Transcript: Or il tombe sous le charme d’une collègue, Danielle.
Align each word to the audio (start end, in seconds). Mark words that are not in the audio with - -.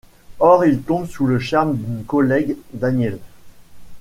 Or 0.39 0.65
il 0.65 0.81
tombe 0.81 1.05
sous 1.05 1.27
le 1.27 1.37
charme 1.37 1.77
d’une 1.77 2.03
collègue, 2.03 2.57
Danielle. 2.73 3.19